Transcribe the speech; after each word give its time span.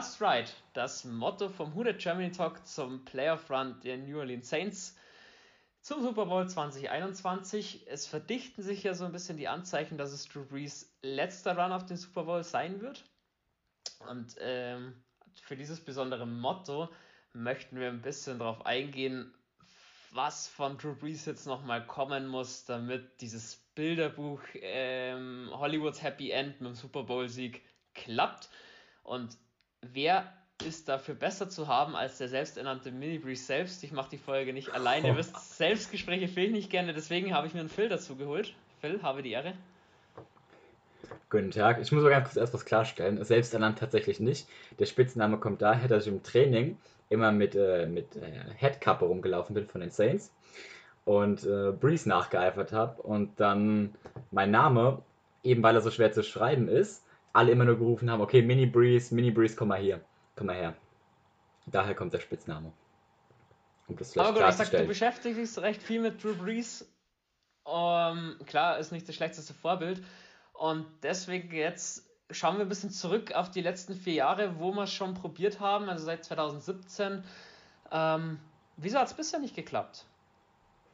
Just 0.00 0.22
Right, 0.22 0.50
das 0.72 1.04
Motto 1.04 1.50
vom 1.50 1.74
Hooded 1.74 1.98
Germany 1.98 2.32
Talk 2.32 2.66
zum 2.66 3.04
Playoff 3.04 3.50
Run 3.50 3.78
der 3.84 3.98
New 3.98 4.18
Orleans 4.18 4.48
Saints 4.48 4.96
zum 5.82 6.00
Super 6.00 6.24
Bowl 6.24 6.48
2021. 6.48 7.86
Es 7.86 8.06
verdichten 8.06 8.62
sich 8.62 8.82
ja 8.82 8.94
so 8.94 9.04
ein 9.04 9.12
bisschen 9.12 9.36
die 9.36 9.46
Anzeichen, 9.46 9.98
dass 9.98 10.12
es 10.12 10.26
Drew 10.26 10.46
Brees 10.46 10.90
letzter 11.02 11.54
Run 11.54 11.72
auf 11.72 11.84
den 11.84 11.98
Super 11.98 12.24
Bowl 12.24 12.42
sein 12.42 12.80
wird. 12.80 13.04
Und 14.08 14.36
ähm, 14.40 14.94
für 15.42 15.54
dieses 15.54 15.84
besondere 15.84 16.26
Motto 16.26 16.88
möchten 17.34 17.78
wir 17.78 17.88
ein 17.88 18.00
bisschen 18.00 18.38
darauf 18.38 18.64
eingehen, 18.64 19.34
was 20.12 20.48
von 20.48 20.78
Drew 20.78 20.94
Brees 20.94 21.26
jetzt 21.26 21.46
nochmal 21.46 21.86
kommen 21.86 22.26
muss, 22.26 22.64
damit 22.64 23.20
dieses 23.20 23.56
Bilderbuch 23.74 24.40
ähm, 24.54 25.50
Hollywoods 25.52 26.02
Happy 26.02 26.30
End 26.30 26.58
mit 26.62 26.70
dem 26.70 26.74
Super 26.74 27.02
Bowl-Sieg 27.02 27.62
klappt. 27.92 28.48
Und 29.02 29.36
wer 29.82 30.32
ist 30.64 30.88
dafür 30.88 31.14
besser 31.14 31.48
zu 31.48 31.68
haben 31.68 31.96
als 31.96 32.18
der 32.18 32.28
selbsternannte 32.28 32.90
Mini 32.90 33.18
Breeze 33.18 33.44
selbst? 33.44 33.82
Ich 33.82 33.92
mache 33.92 34.10
die 34.10 34.18
Folge 34.18 34.52
nicht 34.52 34.72
alleine. 34.72 35.08
Ihr 35.08 35.16
wisst, 35.16 35.56
Selbstgespräche 35.56 36.28
fehlen 36.28 36.52
nicht 36.52 36.70
gerne, 36.70 36.92
deswegen 36.92 37.34
habe 37.34 37.46
ich 37.46 37.54
mir 37.54 37.60
einen 37.60 37.68
Phil 37.68 37.88
dazu 37.88 38.16
geholt. 38.16 38.54
Phil, 38.80 39.02
habe 39.02 39.22
die 39.22 39.32
Ehre. 39.32 39.54
Guten 41.28 41.50
Tag. 41.50 41.80
Ich 41.80 41.92
muss 41.92 42.02
mal 42.02 42.10
ganz 42.10 42.24
kurz 42.24 42.36
erst 42.36 42.54
was 42.54 42.64
klarstellen. 42.64 43.22
Selbsternannt 43.24 43.78
tatsächlich 43.78 44.20
nicht. 44.20 44.48
Der 44.78 44.86
Spitzname 44.86 45.38
kommt 45.38 45.62
daher, 45.62 45.88
dass 45.88 46.06
ich 46.06 46.12
im 46.12 46.22
Training 46.22 46.76
immer 47.08 47.32
mit, 47.32 47.54
äh, 47.54 47.86
mit 47.86 48.16
äh, 48.16 48.20
Headkappe 48.56 49.04
rumgelaufen 49.04 49.54
bin 49.54 49.66
von 49.66 49.80
den 49.80 49.90
Saints 49.90 50.32
und 51.04 51.44
äh, 51.44 51.72
Breeze 51.72 52.08
nachgeeifert 52.08 52.72
habe 52.72 53.02
und 53.02 53.38
dann 53.40 53.94
mein 54.30 54.50
Name, 54.50 55.02
eben 55.42 55.62
weil 55.62 55.74
er 55.74 55.80
so 55.80 55.90
schwer 55.90 56.12
zu 56.12 56.22
schreiben 56.22 56.68
ist, 56.68 57.04
alle 57.32 57.52
immer 57.52 57.64
nur 57.64 57.78
gerufen 57.78 58.10
haben, 58.10 58.20
okay, 58.20 58.42
Mini 58.42 58.66
Breeze, 58.66 59.14
Mini 59.14 59.30
Breeze, 59.30 59.56
komm 59.56 59.68
mal 59.68 59.80
hier, 59.80 60.00
komm 60.36 60.48
mal 60.48 60.56
her. 60.56 60.74
Daher 61.66 61.94
kommt 61.94 62.12
der 62.12 62.20
Spitzname. 62.20 62.72
Um 63.86 63.96
das 63.96 64.16
Aber 64.16 64.32
gut, 64.32 64.48
ich 64.48 64.54
sag, 64.54 64.70
du 64.70 64.86
beschäftigst 64.86 65.56
dich 65.56 65.62
recht 65.62 65.82
viel 65.82 66.00
mit 66.00 66.22
Drew 66.22 66.34
Brees. 66.34 66.88
Um, 67.64 68.36
klar, 68.46 68.78
ist 68.78 68.92
nicht 68.92 69.08
das 69.08 69.14
schlechteste 69.14 69.54
Vorbild. 69.54 70.02
Und 70.52 70.86
deswegen 71.02 71.54
jetzt 71.54 72.08
schauen 72.30 72.56
wir 72.56 72.62
ein 72.62 72.68
bisschen 72.68 72.90
zurück 72.90 73.32
auf 73.32 73.50
die 73.50 73.60
letzten 73.60 73.94
vier 73.94 74.14
Jahre, 74.14 74.58
wo 74.58 74.72
wir 74.72 74.84
es 74.84 74.92
schon 74.92 75.14
probiert 75.14 75.60
haben, 75.60 75.88
also 75.88 76.04
seit 76.04 76.24
2017. 76.24 77.24
Ähm, 77.92 78.38
wieso 78.76 78.98
hat 78.98 79.08
es 79.08 79.14
bisher 79.14 79.40
nicht 79.40 79.56
geklappt? 79.56 80.06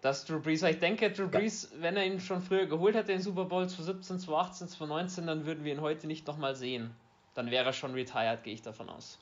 Dass 0.03 0.25
Drew 0.25 0.41
Brees, 0.41 0.63
ich 0.63 0.79
denke, 0.79 1.11
Drew 1.11 1.29
Brees, 1.29 1.71
wenn 1.79 1.97
er 1.97 2.05
ihn 2.05 2.21
schon 2.21 2.41
früher 2.41 2.67
geholt 2.67 2.95
hätte, 2.95 3.13
den 3.13 3.23
Super 3.23 3.47
Bowl 3.47 3.69
2017, 3.69 4.21
2018, 4.21 4.69
2019, 4.69 5.27
dann 5.27 5.47
würden 5.47 5.65
wir 5.65 5.73
ihn 5.73 5.81
heute 5.81 6.07
nicht 6.07 6.27
nochmal 6.27 6.55
sehen. 6.55 6.95
Dann 7.35 7.51
wäre 7.51 7.65
er 7.65 7.73
schon 7.73 7.95
retired, 7.95 8.43
gehe 8.45 8.55
ich 8.55 8.63
davon 8.63 8.89
aus. 8.89 9.19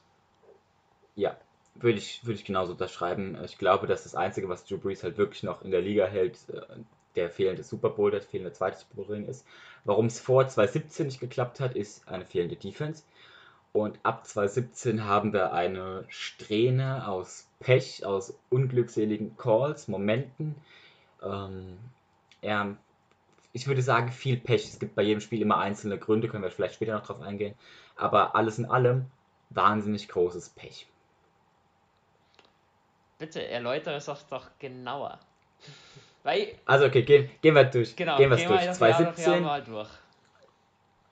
Ja, 1.16 1.36
würde 1.74 1.98
ich, 1.98 2.24
würde 2.24 2.38
ich 2.38 2.44
genauso 2.44 2.72
unterschreiben. 2.72 3.38
Ich 3.44 3.58
glaube, 3.58 3.86
dass 3.86 4.02
das 4.02 4.14
Einzige, 4.14 4.48
was 4.48 4.64
Drew 4.64 4.78
Brees 4.78 5.02
halt 5.02 5.16
wirklich 5.16 5.42
noch 5.42 5.62
in 5.62 5.70
der 5.70 5.80
Liga 5.80 6.06
hält, 6.06 6.38
äh, 6.48 6.60
der 7.16 7.30
fehlende 7.30 7.62
Super 7.62 7.90
Bowl, 7.90 8.10
der 8.10 8.22
fehlende 8.22 8.52
zweite 8.52 8.78
Super 8.78 8.94
Bowl 8.96 9.06
Ring 9.06 9.26
ist. 9.26 9.46
Warum 9.84 10.06
es 10.06 10.20
vor 10.20 10.46
2017 10.46 11.06
nicht 11.06 11.20
geklappt 11.20 11.60
hat, 11.60 11.76
ist 11.76 12.08
eine 12.08 12.24
fehlende 12.24 12.56
Defense. 12.56 13.04
Und 13.72 13.98
ab 14.04 14.26
2017 14.26 15.04
haben 15.04 15.32
wir 15.32 15.52
eine 15.52 16.04
Strähne 16.08 17.08
aus 17.08 17.48
Pech, 17.64 18.04
aus 18.04 18.38
unglückseligen 18.50 19.36
Calls, 19.38 19.88
Momenten. 19.88 20.54
Ähm, 21.22 21.78
ja, 22.42 22.76
ich 23.52 23.66
würde 23.66 23.80
sagen, 23.80 24.12
viel 24.12 24.36
Pech. 24.36 24.68
Es 24.68 24.78
gibt 24.78 24.94
bei 24.94 25.02
jedem 25.02 25.20
Spiel 25.20 25.40
immer 25.40 25.58
einzelne 25.58 25.98
Gründe, 25.98 26.28
können 26.28 26.42
wir 26.42 26.50
vielleicht 26.50 26.74
später 26.74 26.92
noch 26.92 27.06
drauf 27.06 27.22
eingehen. 27.22 27.54
Aber 27.96 28.36
alles 28.36 28.58
in 28.58 28.66
allem 28.66 29.06
wahnsinnig 29.48 30.08
großes 30.08 30.50
Pech. 30.50 30.86
Bitte 33.18 33.46
erläutere 33.48 33.94
es 33.94 34.06
doch 34.28 34.50
genauer. 34.58 35.18
Weil, 36.22 36.54
also 36.66 36.86
okay, 36.86 37.02
gehen, 37.02 37.30
gehen 37.40 37.54
wir 37.54 37.64
durch. 37.64 37.96
Genau, 37.96 38.18
gehen, 38.18 38.30
gehen 38.30 38.38
wir 38.38 38.48
durch. 38.48 38.72
2017, 38.72 39.44
Jahr 39.44 39.60
durch. 39.62 39.88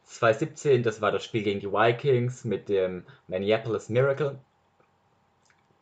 2017, 0.04 0.82
das 0.82 1.00
war 1.00 1.12
das 1.12 1.24
Spiel 1.24 1.42
gegen 1.42 1.60
die 1.60 1.72
Vikings 1.72 2.44
mit 2.44 2.68
dem 2.68 3.06
Minneapolis 3.28 3.88
Miracle. 3.88 4.38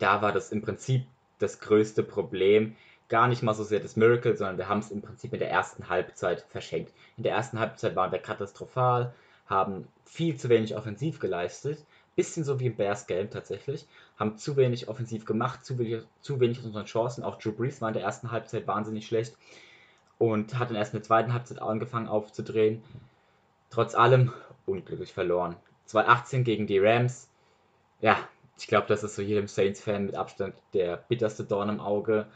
Da 0.01 0.21
war 0.21 0.31
das 0.31 0.51
im 0.51 0.61
Prinzip 0.61 1.05
das 1.39 1.59
größte 1.59 2.03
Problem. 2.03 2.75
Gar 3.09 3.27
nicht 3.27 3.43
mal 3.43 3.53
so 3.53 3.63
sehr 3.63 3.79
das 3.79 3.95
Miracle, 3.95 4.35
sondern 4.35 4.57
wir 4.57 4.69
haben 4.69 4.79
es 4.79 4.91
im 4.91 5.01
Prinzip 5.01 5.33
in 5.33 5.39
der 5.39 5.51
ersten 5.51 5.89
Halbzeit 5.89 6.45
verschenkt. 6.49 6.93
In 7.17 7.23
der 7.23 7.33
ersten 7.33 7.59
Halbzeit 7.59 7.95
waren 7.95 8.11
wir 8.11 8.19
katastrophal, 8.19 9.13
haben 9.47 9.87
viel 10.05 10.37
zu 10.37 10.49
wenig 10.49 10.75
offensiv 10.75 11.19
geleistet 11.19 11.85
bisschen 12.15 12.43
so 12.43 12.59
wie 12.59 12.67
im 12.67 12.75
Bears 12.75 13.07
Game 13.07 13.29
tatsächlich. 13.29 13.87
Haben 14.17 14.37
zu 14.37 14.57
wenig 14.57 14.87
offensiv 14.87 15.25
gemacht, 15.25 15.65
zu 15.65 15.77
wenig, 15.79 16.03
zu 16.21 16.39
wenig 16.39 16.63
unseren 16.63 16.85
Chancen. 16.85 17.23
Auch 17.23 17.37
Drew 17.37 17.51
Brees 17.51 17.81
war 17.81 17.89
in 17.89 17.93
der 17.93 18.03
ersten 18.03 18.31
Halbzeit 18.31 18.67
wahnsinnig 18.67 19.07
schlecht 19.07 19.35
und 20.17 20.57
hat 20.59 20.69
dann 20.69 20.77
erst 20.77 20.93
in 20.93 20.99
der 20.99 21.07
zweiten 21.07 21.33
Halbzeit 21.33 21.61
angefangen 21.61 22.07
aufzudrehen. 22.07 22.83
Trotz 23.69 23.95
allem 23.95 24.33
unglücklich 24.65 25.13
verloren. 25.13 25.55
2018 25.85 26.43
gegen 26.43 26.67
die 26.67 26.79
Rams. 26.79 27.27
Ja, 28.01 28.17
ich 28.61 28.67
glaube, 28.67 28.87
das 28.87 29.03
ist 29.03 29.15
so 29.15 29.23
jedem 29.23 29.47
Saints-Fan 29.47 30.05
mit 30.05 30.15
Abstand 30.15 30.53
der 30.73 30.97
bitterste 30.97 31.43
Dorn 31.43 31.69
im 31.69 31.79
Auge. 31.79 32.27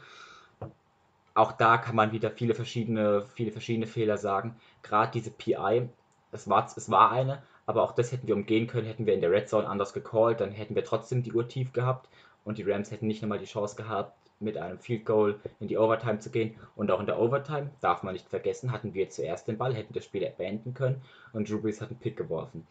Auch 1.34 1.52
da 1.52 1.78
kann 1.78 1.94
man 1.94 2.10
wieder 2.10 2.30
viele 2.32 2.54
verschiedene, 2.54 3.24
viele 3.34 3.52
verschiedene 3.52 3.86
Fehler 3.86 4.18
sagen. 4.18 4.56
Gerade 4.82 5.12
diese 5.12 5.30
PI, 5.30 5.88
es 6.32 6.48
war, 6.48 6.66
es 6.76 6.90
war 6.90 7.12
eine, 7.12 7.42
aber 7.64 7.84
auch 7.84 7.92
das 7.92 8.10
hätten 8.10 8.26
wir 8.26 8.34
umgehen 8.34 8.66
können, 8.66 8.88
hätten 8.88 9.06
wir 9.06 9.14
in 9.14 9.20
der 9.20 9.30
Red 9.30 9.48
Zone 9.48 9.68
anders 9.68 9.92
gecallt, 9.92 10.40
dann 10.40 10.50
hätten 10.50 10.74
wir 10.74 10.84
trotzdem 10.84 11.22
die 11.22 11.32
Uhr 11.32 11.46
tief 11.46 11.72
gehabt 11.72 12.08
und 12.44 12.58
die 12.58 12.68
Rams 12.68 12.90
hätten 12.90 13.06
nicht 13.06 13.22
nochmal 13.22 13.38
die 13.38 13.44
Chance 13.44 13.76
gehabt, 13.76 14.12
mit 14.40 14.56
einem 14.56 14.80
Field 14.80 15.04
Goal 15.04 15.38
in 15.60 15.68
die 15.68 15.78
Overtime 15.78 16.18
zu 16.18 16.30
gehen. 16.30 16.56
Und 16.74 16.90
auch 16.90 17.00
in 17.00 17.06
der 17.06 17.20
Overtime, 17.20 17.70
darf 17.80 18.02
man 18.02 18.14
nicht 18.14 18.28
vergessen, 18.28 18.72
hatten 18.72 18.94
wir 18.94 19.08
zuerst 19.10 19.46
den 19.46 19.58
Ball, 19.58 19.74
hätten 19.74 19.94
das 19.94 20.04
Spiel 20.04 20.28
beenden 20.36 20.74
können 20.74 21.02
und 21.32 21.48
Drew 21.48 21.60
Brees 21.60 21.80
hat 21.80 21.90
einen 21.90 22.00
Pick 22.00 22.16
geworfen. 22.16 22.66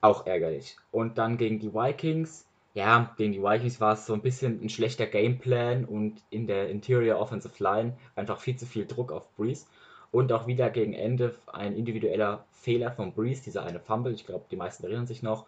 Auch 0.00 0.26
ärgerlich. 0.26 0.76
Und 0.92 1.18
dann 1.18 1.38
gegen 1.38 1.58
die 1.58 1.72
Vikings, 1.74 2.47
ja, 2.78 3.12
gegen 3.16 3.32
die 3.32 3.42
Vikings 3.42 3.80
war 3.80 3.94
es 3.94 4.06
so 4.06 4.14
ein 4.14 4.22
bisschen 4.22 4.62
ein 4.62 4.68
schlechter 4.68 5.06
Gameplan 5.06 5.84
und 5.84 6.22
in 6.30 6.46
der 6.46 6.70
Interior 6.70 7.18
Offensive 7.18 7.60
Line 7.60 7.96
einfach 8.14 8.38
viel 8.38 8.56
zu 8.56 8.66
viel 8.66 8.86
Druck 8.86 9.10
auf 9.10 9.28
Brees. 9.34 9.66
Und 10.12 10.32
auch 10.32 10.46
wieder 10.46 10.70
gegen 10.70 10.94
Ende 10.94 11.34
ein 11.48 11.74
individueller 11.74 12.44
Fehler 12.52 12.92
von 12.92 13.12
Breeze, 13.12 13.42
dieser 13.42 13.64
eine 13.64 13.80
Fumble, 13.80 14.14
ich 14.14 14.24
glaube, 14.24 14.44
die 14.50 14.56
meisten 14.56 14.84
erinnern 14.84 15.08
sich 15.08 15.24
noch, 15.24 15.44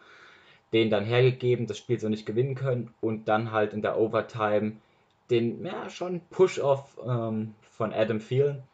den 0.73 0.91
dann 0.91 1.05
hergegeben, 1.05 1.69
das 1.69 1.79
Spiel 1.79 2.01
so 2.01 2.09
nicht 2.09 2.27
gewinnen 2.27 2.57
können 2.57 2.93
und 3.01 3.29
dann 3.29 3.53
halt 3.53 3.75
in 3.75 3.81
der 3.81 3.97
Overtime 3.97 4.73
den, 5.31 5.65
ja, 5.65 5.89
schon 5.89 6.21
Push-Off 6.31 6.99
ähm, 7.07 7.55
von 7.63 7.95
Adam 7.95 8.19
Thielen. 8.19 8.65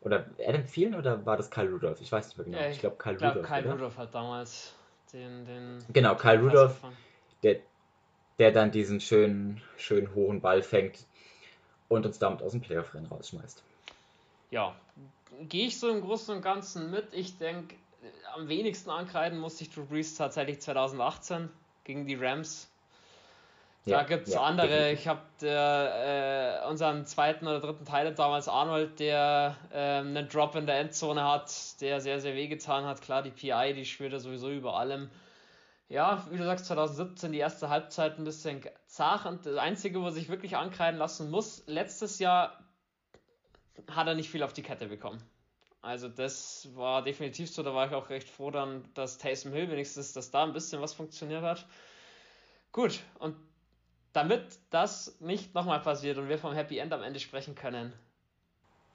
Oder 0.00 0.26
Adam 0.46 0.64
Thielen 0.64 0.94
oder 0.94 1.26
war 1.26 1.36
das 1.36 1.50
Kyle 1.50 1.70
Rudolph? 1.70 2.00
Ich 2.00 2.12
weiß 2.12 2.28
nicht 2.28 2.38
mehr 2.38 2.44
genau. 2.44 2.58
Ja, 2.58 2.68
ich, 2.68 2.76
ich 2.76 2.80
glaube, 2.80 2.96
Kyle 2.98 3.16
glaub, 3.16 3.30
Rudolph. 3.32 3.48
Kyle 3.48 3.64
oder? 3.64 3.72
Rudolph 3.72 3.98
hat 3.98 4.14
damals 4.14 4.74
den. 5.12 5.44
den 5.44 5.84
genau, 5.92 6.14
Kyle 6.14 6.40
Rudolph, 6.40 6.80
der, 7.42 7.56
der 8.38 8.52
dann 8.52 8.70
diesen 8.70 9.00
schönen, 9.00 9.62
schönen 9.76 10.14
hohen 10.14 10.40
Ball 10.40 10.62
fängt 10.62 10.98
und 11.88 12.06
uns 12.06 12.18
damit 12.18 12.42
aus 12.42 12.52
dem 12.52 12.60
Playoff-Rennen 12.60 13.06
rausschmeißt. 13.06 13.62
Ja, 14.50 14.74
gehe 15.48 15.66
ich 15.66 15.78
so 15.78 15.88
im 15.88 16.00
Großen 16.00 16.34
und 16.34 16.42
Ganzen 16.42 16.90
mit. 16.90 17.12
Ich 17.12 17.38
denke, 17.38 17.74
am 18.34 18.48
wenigsten 18.48 18.90
ankreiden 18.90 19.38
musste 19.38 19.64
ich 19.64 19.70
Drew 19.70 19.84
Brees 19.84 20.14
tatsächlich 20.14 20.60
2018 20.60 21.48
gegen 21.84 22.06
die 22.06 22.14
Rams. 22.14 22.68
Da 23.84 23.92
ja, 23.92 24.02
gibt 24.02 24.26
es 24.26 24.34
ja, 24.34 24.40
andere. 24.40 24.68
Definitiv. 24.68 25.00
Ich 25.00 25.08
habe 25.08 26.62
äh, 26.62 26.68
unseren 26.68 27.06
zweiten 27.06 27.46
oder 27.46 27.60
dritten 27.60 27.84
Teil 27.84 28.12
damals 28.14 28.48
Arnold, 28.48 28.98
der 28.98 29.56
äh, 29.72 29.78
einen 29.78 30.28
Drop 30.28 30.56
in 30.56 30.66
der 30.66 30.80
Endzone 30.80 31.22
hat, 31.22 31.80
der 31.80 32.00
sehr, 32.00 32.20
sehr 32.20 32.34
wehgetan 32.34 32.84
hat. 32.84 33.00
Klar, 33.00 33.22
die 33.22 33.30
PI, 33.30 33.74
die 33.74 33.84
schwört 33.84 34.12
er 34.12 34.20
sowieso 34.20 34.50
über 34.50 34.76
allem. 34.76 35.08
Ja, 35.88 36.26
wie 36.30 36.36
du 36.36 36.44
sagst, 36.44 36.66
2017 36.66 37.32
die 37.32 37.38
erste 37.38 37.68
Halbzeit 37.68 38.18
ein 38.18 38.24
bisschen 38.24 38.60
zart 38.86 39.24
und 39.24 39.46
das 39.46 39.56
Einzige, 39.56 40.02
wo 40.02 40.10
sich 40.10 40.28
wirklich 40.28 40.56
ankreiden 40.56 40.98
lassen 40.98 41.30
muss, 41.30 41.62
letztes 41.66 42.18
Jahr 42.18 42.58
hat 43.90 44.08
er 44.08 44.14
nicht 44.14 44.30
viel 44.30 44.42
auf 44.42 44.52
die 44.52 44.62
Kette 44.62 44.88
bekommen. 44.88 45.22
Also 45.82 46.08
das 46.08 46.68
war 46.74 47.02
definitiv 47.02 47.48
so, 47.48 47.62
da 47.62 47.72
war 47.72 47.86
ich 47.86 47.94
auch 47.94 48.10
recht 48.10 48.28
froh 48.28 48.50
dann, 48.50 48.82
dass 48.94 49.18
Taysom 49.18 49.52
Hill 49.52 49.70
wenigstens, 49.70 50.12
dass 50.12 50.32
da 50.32 50.42
ein 50.42 50.52
bisschen 50.52 50.82
was 50.82 50.92
funktioniert 50.92 51.42
hat. 51.42 51.64
Gut, 52.72 52.98
und 53.20 53.36
damit 54.12 54.58
das 54.70 55.20
nicht 55.20 55.54
nochmal 55.54 55.80
passiert 55.80 56.18
und 56.18 56.28
wir 56.28 56.38
vom 56.38 56.54
Happy 56.54 56.78
End 56.78 56.92
am 56.92 57.04
Ende 57.04 57.20
sprechen 57.20 57.54
können, 57.54 57.92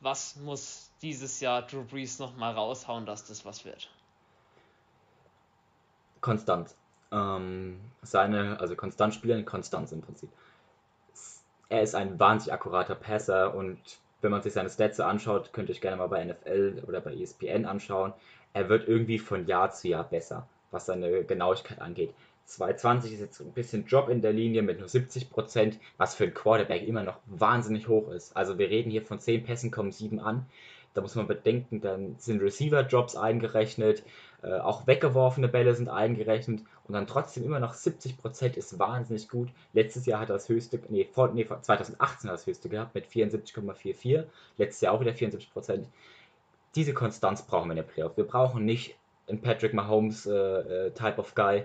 was 0.01 0.35
muss 0.35 0.91
dieses 1.01 1.39
Jahr 1.39 1.61
Drew 1.61 1.85
Brees 1.85 2.19
nochmal 2.19 2.53
raushauen, 2.53 3.05
dass 3.05 3.25
das 3.25 3.45
was 3.45 3.63
wird? 3.63 3.89
Konstant. 6.19 6.75
Ähm, 7.11 7.79
seine, 8.01 8.59
also 8.59 8.75
konstant 8.75 9.13
spielen, 9.13 9.45
Konstanz 9.45 9.91
im 9.91 10.01
Prinzip. 10.01 10.29
Er 11.69 11.81
ist 11.81 11.95
ein 11.95 12.19
wahnsinnig 12.19 12.53
akkurater 12.53 12.95
Passer 12.95 13.55
und 13.55 13.77
wenn 14.21 14.31
man 14.31 14.41
sich 14.41 14.53
seine 14.53 14.69
Stats 14.69 14.99
anschaut, 14.99 15.51
könnt 15.53 15.69
ihr 15.69 15.75
euch 15.75 15.81
gerne 15.81 15.97
mal 15.97 16.07
bei 16.07 16.23
NFL 16.23 16.83
oder 16.87 17.01
bei 17.01 17.13
ESPN 17.13 17.65
anschauen. 17.65 18.13
Er 18.53 18.69
wird 18.69 18.87
irgendwie 18.87 19.19
von 19.19 19.47
Jahr 19.47 19.71
zu 19.71 19.87
Jahr 19.87 20.03
besser, 20.03 20.47
was 20.69 20.85
seine 20.85 21.23
Genauigkeit 21.23 21.81
angeht. 21.81 22.13
220 22.45 23.13
ist 23.13 23.19
jetzt 23.21 23.39
ein 23.39 23.53
bisschen 23.53 23.87
Drop 23.87 24.09
in 24.09 24.21
der 24.21 24.33
Linie 24.33 24.61
mit 24.61 24.79
nur 24.79 24.89
70 24.89 25.29
Prozent, 25.29 25.79
was 25.97 26.15
für 26.15 26.25
ein 26.25 26.33
Quarterback 26.33 26.85
immer 26.85 27.03
noch 27.03 27.17
wahnsinnig 27.25 27.87
hoch 27.87 28.09
ist. 28.11 28.35
Also 28.35 28.57
wir 28.57 28.69
reden 28.69 28.91
hier 28.91 29.03
von 29.03 29.19
10 29.19 29.45
Pässen, 29.45 29.71
kommen 29.71 29.91
7 29.91 30.19
an. 30.19 30.45
Da 30.93 31.01
muss 31.01 31.15
man 31.15 31.27
bedenken, 31.27 31.79
dann 31.79 32.15
sind 32.19 32.41
Receiver-Drops 32.41 33.15
eingerechnet, 33.15 34.03
äh, 34.43 34.59
auch 34.59 34.87
weggeworfene 34.87 35.47
Bälle 35.47 35.73
sind 35.73 35.87
eingerechnet 35.87 36.63
und 36.91 36.95
dann 36.95 37.07
trotzdem 37.07 37.45
immer 37.45 37.61
noch 37.61 37.73
70 37.73 38.17
Prozent 38.17 38.57
ist 38.57 38.77
wahnsinnig 38.77 39.29
gut. 39.29 39.47
Letztes 39.71 40.05
Jahr 40.05 40.19
hat 40.19 40.29
er 40.29 40.33
das 40.33 40.49
höchste, 40.49 40.77
nee, 40.89 41.07
vor, 41.09 41.29
nee 41.29 41.45
2018 41.45 41.97
hat 42.03 42.23
er 42.25 42.31
das 42.31 42.45
höchste 42.45 42.67
gehabt 42.67 42.93
mit 42.93 43.07
74,44. 43.07 44.25
Letztes 44.57 44.81
Jahr 44.81 44.93
auch 44.93 44.99
wieder 44.99 45.13
74%. 45.13 45.53
Prozent. 45.53 45.87
Diese 46.75 46.93
Konstanz 46.93 47.43
brauchen 47.43 47.69
wir 47.69 47.71
in 47.71 47.77
der 47.77 47.83
Playoff. 47.83 48.17
Wir 48.17 48.25
brauchen 48.25 48.65
nicht 48.65 48.97
einen 49.29 49.39
Patrick 49.39 49.73
Mahomes 49.73 50.25
äh, 50.25 50.33
äh, 50.33 50.91
Type 50.91 51.17
of 51.17 51.33
Guy, 51.33 51.63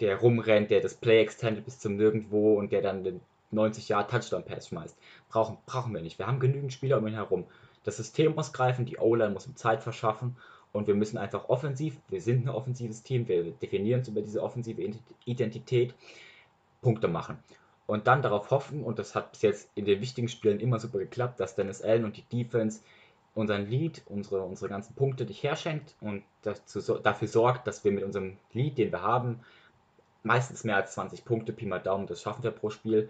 der 0.00 0.20
rumrennt, 0.20 0.70
der 0.70 0.82
das 0.82 0.92
Play 0.92 1.22
extendet 1.22 1.64
bis 1.64 1.78
zum 1.78 1.96
Nirgendwo 1.96 2.58
und 2.58 2.70
der 2.70 2.82
dann 2.82 3.02
den 3.02 3.22
90 3.52 3.88
Jahre 3.88 4.08
Touchdown 4.08 4.44
Pass 4.44 4.68
schmeißt. 4.68 4.94
Brauchen, 5.30 5.56
brauchen 5.64 5.94
wir 5.94 6.02
nicht. 6.02 6.18
Wir 6.18 6.26
haben 6.26 6.38
genügend 6.38 6.74
Spieler 6.74 6.98
um 6.98 7.06
ihn 7.06 7.14
herum. 7.14 7.46
Das 7.84 7.96
System 7.96 8.34
muss 8.34 8.52
greifen, 8.52 8.84
die 8.84 8.98
O-Line 8.98 9.32
muss 9.32 9.46
ihm 9.46 9.56
Zeit 9.56 9.82
verschaffen 9.82 10.36
und 10.76 10.86
wir 10.86 10.94
müssen 10.94 11.18
einfach 11.18 11.48
offensiv, 11.48 11.96
wir 12.08 12.20
sind 12.20 12.46
ein 12.46 12.50
offensives 12.50 13.02
Team, 13.02 13.26
wir 13.28 13.50
definieren 13.52 14.00
uns 14.00 14.08
über 14.08 14.20
diese 14.20 14.42
offensive 14.42 14.82
Identität, 15.24 15.94
Punkte 16.82 17.08
machen. 17.08 17.38
Und 17.86 18.06
dann 18.06 18.22
darauf 18.22 18.50
hoffen, 18.50 18.82
und 18.82 18.98
das 18.98 19.14
hat 19.14 19.32
bis 19.32 19.42
jetzt 19.42 19.70
in 19.74 19.84
den 19.84 20.00
wichtigen 20.00 20.28
Spielen 20.28 20.60
immer 20.60 20.78
super 20.78 20.98
geklappt, 20.98 21.40
dass 21.40 21.54
Dennis 21.54 21.82
Allen 21.82 22.04
und 22.04 22.16
die 22.16 22.22
Defense 22.22 22.80
unseren 23.34 23.66
Lead, 23.68 24.02
unsere, 24.06 24.42
unsere 24.42 24.68
ganzen 24.68 24.94
Punkte 24.94 25.24
dich 25.26 25.42
herschenkt 25.42 25.94
und 26.00 26.22
dazu, 26.42 26.80
dafür 26.98 27.28
sorgt, 27.28 27.66
dass 27.66 27.84
wir 27.84 27.92
mit 27.92 28.04
unserem 28.04 28.36
Lead, 28.52 28.78
den 28.78 28.92
wir 28.92 29.02
haben, 29.02 29.40
meistens 30.22 30.64
mehr 30.64 30.76
als 30.76 30.92
20 30.92 31.24
Punkte, 31.24 31.52
Pi 31.52 31.66
mal 31.66 31.78
Daumen, 31.78 32.06
das 32.06 32.22
schaffen 32.22 32.42
wir 32.42 32.50
pro 32.50 32.70
Spiel, 32.70 33.08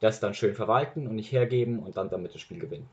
das 0.00 0.20
dann 0.20 0.34
schön 0.34 0.54
verwalten 0.54 1.06
und 1.06 1.16
nicht 1.16 1.32
hergeben 1.32 1.80
und 1.80 1.96
dann 1.96 2.08
damit 2.08 2.34
das 2.34 2.40
Spiel 2.40 2.58
gewinnen. 2.58 2.88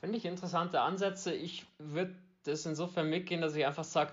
Finde 0.00 0.16
ich 0.16 0.24
interessante 0.24 0.80
Ansätze. 0.80 1.34
Ich 1.34 1.66
würde 1.78 2.14
das 2.44 2.66
insofern 2.66 3.08
mitgehen, 3.10 3.40
dass 3.40 3.54
ich 3.54 3.66
einfach 3.66 3.84
sage, 3.84 4.12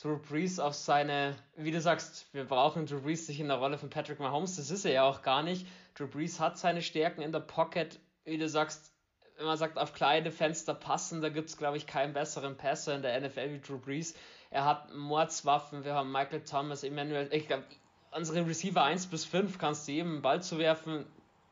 Drew 0.00 0.18
Brees 0.18 0.60
auf 0.60 0.74
seine, 0.74 1.36
wie 1.56 1.70
du 1.70 1.80
sagst, 1.80 2.26
wir 2.32 2.44
brauchen 2.44 2.84
Drew 2.86 3.00
Brees 3.00 3.26
sich 3.26 3.40
in 3.40 3.48
der 3.48 3.56
Rolle 3.56 3.78
von 3.78 3.88
Patrick 3.88 4.20
Mahomes, 4.20 4.56
das 4.56 4.70
ist 4.70 4.84
er 4.84 4.92
ja 4.92 5.02
auch 5.04 5.22
gar 5.22 5.42
nicht. 5.42 5.66
Drew 5.94 6.06
Brees 6.06 6.38
hat 6.38 6.58
seine 6.58 6.82
Stärken 6.82 7.22
in 7.22 7.32
der 7.32 7.40
Pocket, 7.40 7.98
wie 8.24 8.36
du 8.36 8.48
sagst, 8.48 8.92
wenn 9.36 9.46
man 9.46 9.56
sagt, 9.56 9.78
auf 9.78 9.94
kleine 9.94 10.30
Fenster 10.30 10.74
passen, 10.74 11.22
da 11.22 11.28
gibt 11.28 11.48
es, 11.48 11.56
glaube 11.56 11.76
ich, 11.76 11.86
keinen 11.86 12.12
besseren 12.12 12.56
Passer 12.56 12.94
in 12.94 13.02
der 13.02 13.20
NFL 13.20 13.52
wie 13.52 13.60
Drew 13.60 13.78
Brees. 13.78 14.14
Er 14.50 14.64
hat 14.64 14.94
Mordswaffen, 14.94 15.84
wir 15.84 15.94
haben 15.94 16.12
Michael 16.12 16.42
Thomas, 16.42 16.84
Emmanuel, 16.84 17.28
ich 17.32 17.46
glaube, 17.46 17.64
unsere 18.12 18.46
Receiver 18.46 18.82
1 18.82 19.06
bis 19.06 19.24
5 19.24 19.58
kannst 19.58 19.88
du 19.88 19.92
jedem 19.92 20.22
Ball 20.22 20.42
zu 20.42 20.58
werfen, 20.58 21.06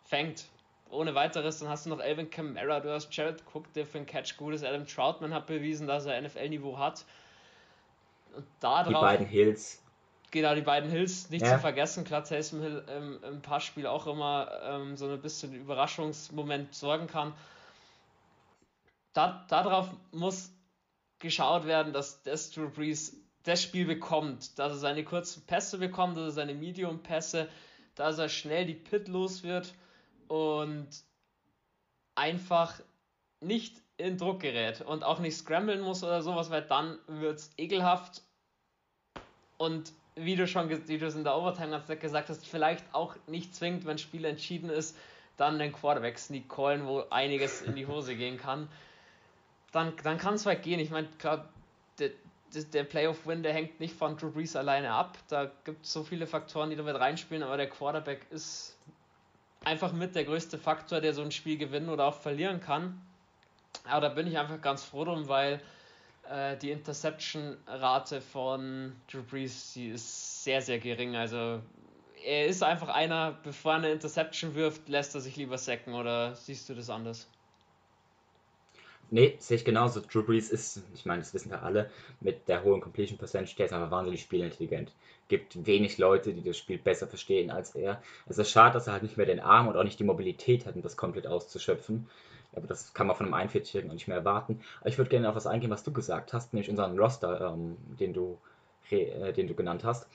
fängt 0.04 0.46
ohne 0.90 1.14
weiteres. 1.14 1.58
Dann 1.58 1.68
hast 1.68 1.86
du 1.86 1.90
noch 1.90 2.00
Elvin 2.00 2.30
Kamara, 2.30 2.80
du 2.80 2.92
hast 2.92 3.14
Jared 3.14 3.42
Cook, 3.52 3.72
der 3.74 3.86
für 3.86 3.98
einen 3.98 4.06
Catch 4.06 4.36
gut 4.36 4.54
ist. 4.54 4.64
Adam 4.64 4.86
Troutman 4.86 5.34
hat 5.34 5.46
bewiesen, 5.46 5.86
dass 5.86 6.06
er 6.06 6.20
NFL-Niveau 6.20 6.78
hat. 6.78 7.04
Und 8.36 8.46
da 8.60 8.82
drauf, 8.82 8.88
die 8.88 8.94
beiden 8.94 9.26
Hills. 9.26 9.82
Genau, 10.30 10.54
die 10.54 10.62
beiden 10.62 10.90
Hills 10.90 11.30
nicht 11.30 11.46
ja. 11.46 11.54
zu 11.54 11.60
vergessen. 11.60 12.04
Klar, 12.04 12.24
Taysom 12.24 12.60
Hill 12.60 12.84
ähm, 12.88 13.20
im 13.22 13.42
Passspiel 13.42 13.86
auch 13.86 14.06
immer 14.06 14.50
ähm, 14.64 14.96
so 14.96 15.08
ein 15.08 15.20
bisschen 15.20 15.54
Überraschungsmoment 15.54 16.74
sorgen 16.74 17.06
kann. 17.06 17.32
Da, 19.12 19.44
darauf 19.48 19.90
muss 20.10 20.50
geschaut 21.20 21.66
werden, 21.66 21.92
dass 21.92 22.22
das 22.24 22.50
Drew 22.50 22.68
Brees 22.68 23.16
das 23.44 23.62
Spiel 23.62 23.86
bekommt, 23.86 24.58
dass 24.58 24.72
er 24.72 24.78
seine 24.78 25.04
kurzen 25.04 25.46
Pässe 25.46 25.78
bekommt, 25.78 26.16
dass 26.16 26.24
er 26.24 26.30
seine 26.32 26.54
Medium-Pässe, 26.54 27.48
dass 27.94 28.18
er 28.18 28.28
schnell 28.28 28.66
die 28.66 28.74
Pit 28.74 29.06
los 29.06 29.44
wird 29.44 29.72
und 30.28 30.88
einfach 32.14 32.80
nicht 33.40 33.80
in 33.96 34.18
Druck 34.18 34.40
gerät 34.40 34.80
und 34.80 35.04
auch 35.04 35.20
nicht 35.20 35.36
scramblen 35.36 35.80
muss 35.80 36.02
oder 36.02 36.22
sowas, 36.22 36.50
weil 36.50 36.62
dann 36.62 36.98
wird 37.06 37.38
es 37.38 37.50
ekelhaft 37.56 38.22
und 39.56 39.92
wie 40.16 40.36
du 40.36 40.46
schon 40.46 40.68
wie 40.88 40.98
du 40.98 41.06
es 41.06 41.14
in 41.14 41.24
der 41.24 41.36
Overtime 41.36 41.80
gesagt 42.00 42.28
hast, 42.28 42.46
vielleicht 42.46 42.84
auch 42.92 43.16
nicht 43.26 43.54
zwingend, 43.54 43.84
wenn 43.84 43.92
das 43.92 44.02
Spiel 44.02 44.24
entschieden 44.24 44.70
ist, 44.70 44.96
dann 45.36 45.58
den 45.58 45.72
Quarterback 45.72 46.18
sneak 46.18 46.48
callen, 46.48 46.86
wo 46.86 47.04
einiges 47.10 47.62
in 47.62 47.74
die 47.74 47.86
Hose 47.86 48.14
gehen 48.14 48.38
kann. 48.38 48.68
Dann, 49.72 49.92
dann 50.04 50.18
kann 50.18 50.34
es 50.34 50.46
weit 50.46 50.62
gehen. 50.62 50.78
Ich 50.78 50.90
meine, 50.90 51.08
klar, 51.18 51.48
der, 51.98 52.10
der 52.72 52.84
Playoff-Win, 52.84 53.42
der 53.42 53.52
hängt 53.52 53.80
nicht 53.80 53.96
von 53.96 54.16
Drew 54.16 54.30
Brees 54.30 54.54
alleine 54.54 54.92
ab. 54.92 55.18
Da 55.28 55.50
gibt 55.64 55.84
es 55.84 55.92
so 55.92 56.04
viele 56.04 56.28
Faktoren, 56.28 56.70
die 56.70 56.76
damit 56.76 56.94
reinspielen, 56.94 57.42
aber 57.42 57.56
der 57.56 57.68
Quarterback 57.68 58.26
ist 58.30 58.78
einfach 59.66 59.92
mit 59.92 60.14
der 60.14 60.24
größte 60.24 60.58
Faktor, 60.58 61.00
der 61.00 61.14
so 61.14 61.22
ein 61.22 61.32
Spiel 61.32 61.56
gewinnen 61.56 61.88
oder 61.88 62.06
auch 62.06 62.14
verlieren 62.14 62.60
kann. 62.60 63.00
Aber 63.84 64.08
da 64.08 64.08
bin 64.08 64.26
ich 64.26 64.38
einfach 64.38 64.60
ganz 64.60 64.84
froh 64.84 65.04
drum, 65.04 65.28
weil 65.28 65.60
äh, 66.30 66.56
die 66.56 66.70
Interception-Rate 66.70 68.20
von 68.20 68.92
Drew 69.10 69.22
Brees, 69.22 69.72
die 69.74 69.88
ist 69.88 70.44
sehr, 70.44 70.62
sehr 70.62 70.78
gering. 70.78 71.16
Also 71.16 71.60
er 72.24 72.46
ist 72.46 72.62
einfach 72.62 72.88
einer, 72.88 73.32
bevor 73.42 73.72
er 73.72 73.78
eine 73.78 73.90
Interception 73.90 74.54
wirft, 74.54 74.88
lässt 74.88 75.14
er 75.14 75.20
sich 75.20 75.36
lieber 75.36 75.58
sacken 75.58 75.94
oder 75.94 76.34
siehst 76.34 76.68
du 76.68 76.74
das 76.74 76.88
anders? 76.88 77.28
Nee, 79.10 79.36
sehe 79.38 79.56
ich 79.56 79.64
genauso. 79.64 80.00
Drew 80.00 80.22
Brees 80.22 80.50
ist, 80.50 80.82
ich 80.94 81.06
meine, 81.06 81.20
das 81.20 81.34
wissen 81.34 81.50
wir 81.50 81.62
alle, 81.62 81.90
mit 82.20 82.48
der 82.48 82.64
hohen 82.64 82.80
Completion 82.80 83.18
Percentage, 83.18 83.54
der 83.56 83.66
ist 83.66 83.72
einfach 83.72 83.90
wahnsinnig 83.90 84.22
spielintelligent. 84.22 84.92
Gibt 85.28 85.66
wenig 85.66 85.98
Leute, 85.98 86.32
die 86.32 86.42
das 86.42 86.58
Spiel 86.58 86.78
besser 86.78 87.06
verstehen 87.06 87.50
als 87.50 87.74
er. 87.74 88.02
Es 88.26 88.38
ist 88.38 88.50
schade, 88.50 88.74
dass 88.74 88.86
er 88.86 88.94
halt 88.94 89.02
nicht 89.02 89.16
mehr 89.16 89.26
den 89.26 89.40
Arm 89.40 89.68
und 89.68 89.76
auch 89.76 89.84
nicht 89.84 89.98
die 89.98 90.04
Mobilität 90.04 90.66
hat, 90.66 90.74
um 90.76 90.82
das 90.82 90.96
komplett 90.96 91.26
auszuschöpfen. 91.26 92.08
Aber 92.54 92.66
das 92.66 92.94
kann 92.94 93.06
man 93.06 93.16
von 93.16 93.32
einem 93.32 93.48
41-Jährigen 93.48 93.90
auch 93.90 93.94
nicht 93.94 94.08
mehr 94.08 94.18
erwarten. 94.18 94.60
Aber 94.80 94.88
ich 94.88 94.98
würde 94.98 95.10
gerne 95.10 95.28
auf 95.28 95.34
was 95.34 95.46
eingehen, 95.46 95.70
was 95.70 95.82
du 95.82 95.92
gesagt 95.92 96.32
hast, 96.32 96.52
nämlich 96.52 96.70
unseren 96.70 96.98
Roster, 96.98 97.52
ähm, 97.52 97.76
den, 97.98 98.12
du, 98.12 98.38
äh, 98.90 99.32
den 99.32 99.48
du 99.48 99.54
genannt 99.54 99.84
hast. 99.84 100.06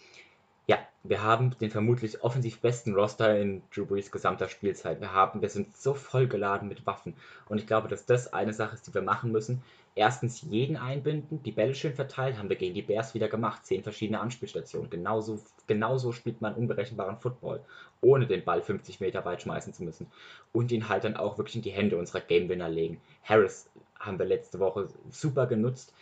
Ja, 0.70 0.78
wir 1.02 1.24
haben 1.24 1.58
den 1.58 1.72
vermutlich 1.72 2.22
offensiv 2.22 2.60
besten 2.60 2.94
Roster 2.94 3.36
in 3.40 3.64
Drew 3.74 3.88
Brees 3.88 4.12
gesamter 4.12 4.48
Spielzeit. 4.48 5.02
Wir 5.02 5.12
haben, 5.12 5.42
wir 5.42 5.50
sind 5.50 5.76
so 5.76 5.96
vollgeladen 5.96 6.70
mit 6.70 6.86
Waffen. 6.86 7.16
Und 7.48 7.58
ich 7.58 7.66
glaube, 7.66 7.88
dass 7.88 8.06
das 8.06 8.34
eine 8.34 8.54
Sache 8.54 8.76
ist, 8.76 8.86
die 8.86 8.94
wir 8.94 9.02
machen 9.02 9.32
müssen. 9.32 9.64
Erstens 9.96 10.44
jeden 10.44 10.78
einbinden, 10.78 11.42
die 11.42 11.52
Bälle 11.52 11.74
schön 11.74 11.96
verteilen, 11.96 12.38
haben 12.38 12.50
wir 12.50 12.56
gegen 12.56 12.76
die 12.76 12.84
Bears 12.84 13.16
wieder 13.16 13.30
gemacht. 13.30 13.66
Zehn 13.66 13.82
verschiedene 13.82 14.20
Anspielstationen. 14.20 14.92
Genauso, 14.92 15.42
genauso 15.66 16.12
spielt 16.12 16.40
man 16.40 16.54
unberechenbaren 16.54 17.18
Football, 17.18 17.62
ohne 18.02 18.28
den 18.28 18.44
Ball 18.44 18.62
50 18.62 19.00
Meter 19.00 19.26
weit 19.26 19.42
schmeißen 19.42 19.74
zu 19.74 19.84
müssen. 19.84 20.06
Und 20.52 20.72
ihn 20.72 20.88
halt 20.88 21.04
dann 21.04 21.18
auch 21.18 21.40
wirklich 21.40 21.56
in 21.56 21.64
die 21.64 21.72
Hände 21.72 21.98
unserer 21.98 22.22
Game 22.22 22.48
Winner 22.48 22.70
legen. 22.70 23.02
Harris 23.24 23.72
haben 24.00 24.20
wir 24.20 24.28
letzte 24.28 24.60
Woche 24.60 24.88
super 25.10 25.48
genutzt. 25.48 25.96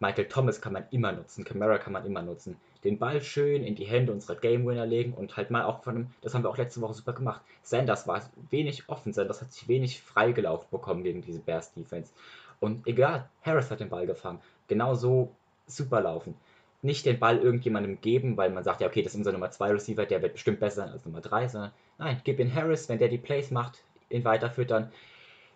Michael 0.00 0.28
Thomas 0.28 0.60
kann 0.60 0.72
man 0.72 0.86
immer 0.90 1.12
nutzen, 1.12 1.44
Camara 1.44 1.78
kann 1.78 1.92
man 1.92 2.04
immer 2.04 2.22
nutzen. 2.22 2.56
Den 2.84 2.98
Ball 2.98 3.22
schön 3.22 3.64
in 3.64 3.74
die 3.74 3.86
Hände 3.86 4.12
unserer 4.12 4.36
Game 4.36 4.66
Winner 4.66 4.86
legen 4.86 5.14
und 5.14 5.36
halt 5.36 5.50
mal 5.50 5.64
auch 5.64 5.82
von 5.82 5.96
einem, 5.96 6.10
das 6.20 6.34
haben 6.34 6.44
wir 6.44 6.50
auch 6.50 6.58
letzte 6.58 6.80
Woche 6.82 6.94
super 6.94 7.14
gemacht. 7.14 7.40
Sanders 7.62 8.06
war 8.06 8.22
wenig 8.50 8.88
offen, 8.88 9.12
Sanders 9.12 9.40
hat 9.40 9.52
sich 9.52 9.66
wenig 9.68 10.02
freigelaufen 10.02 10.68
bekommen 10.70 11.02
gegen 11.02 11.22
diese 11.22 11.40
Bears 11.40 11.72
Defense. 11.72 12.12
Und 12.60 12.86
egal, 12.86 13.28
Harris 13.42 13.70
hat 13.70 13.80
den 13.80 13.88
Ball 13.88 14.06
gefangen. 14.06 14.40
Genauso 14.68 15.30
super 15.66 16.00
laufen. 16.00 16.34
Nicht 16.82 17.06
den 17.06 17.18
Ball 17.18 17.38
irgendjemandem 17.38 18.00
geben, 18.02 18.36
weil 18.36 18.50
man 18.50 18.64
sagt, 18.64 18.82
ja, 18.82 18.86
okay, 18.86 19.02
das 19.02 19.12
ist 19.12 19.18
unser 19.18 19.32
Nummer 19.32 19.50
2 19.50 19.70
Receiver, 19.70 20.04
der 20.04 20.20
wird 20.20 20.34
bestimmt 20.34 20.60
besser 20.60 20.82
sein 20.82 20.90
als 20.90 21.04
Nummer 21.06 21.22
3, 21.22 21.48
sondern 21.48 21.72
nein, 21.98 22.20
gib 22.24 22.38
ihn 22.38 22.54
Harris, 22.54 22.88
wenn 22.90 22.98
der 22.98 23.08
die 23.08 23.18
Plays 23.18 23.50
macht, 23.50 23.82
ihn 24.10 24.24
weiterfüttern, 24.24 24.92